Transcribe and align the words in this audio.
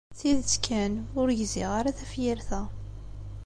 Tidet 0.17 0.53
kan, 0.67 0.91
ur 1.19 1.27
gziɣ 1.39 1.71
ara 1.79 1.97
tafyirt-a. 1.97 2.61